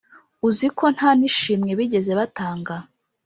uzi 0.47 0.67
ko 0.77 0.85
nta 0.95 1.09
nishimwe 1.19 1.71
bigeze 1.79 2.11
batanga 2.19 2.75